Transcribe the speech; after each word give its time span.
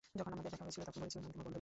যখন 0.19 0.31
আমাদের 0.35 0.51
দেখা 0.53 0.65
হয়েছিল 0.65 0.81
তখনই 0.87 1.01
বলেছিলাম, 1.03 1.23
আমি 1.25 1.31
তোমার 1.33 1.35
বন্ধু 1.37 1.47
নই। 1.49 1.49